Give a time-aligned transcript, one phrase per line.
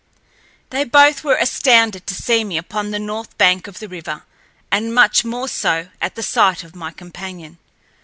[0.71, 4.23] They both were astounded to see me upon the north bank of the river,
[4.71, 7.59] and much more so at the sight of my companion.